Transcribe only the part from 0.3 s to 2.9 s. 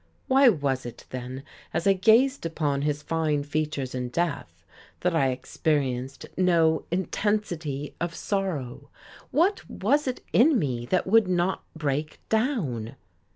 was it then, as I gazed upon